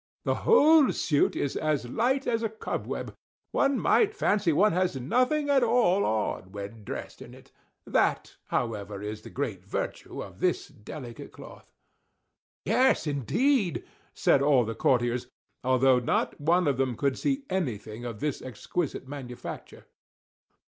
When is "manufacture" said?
19.07-19.85